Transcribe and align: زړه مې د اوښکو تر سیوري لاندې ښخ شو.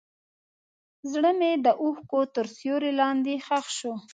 زړه 1.11 1.31
مې 1.39 1.51
د 1.65 1.67
اوښکو 1.81 2.19
تر 2.35 2.45
سیوري 2.57 2.91
لاندې 3.01 3.33
ښخ 3.45 3.65
شو. 3.77 3.93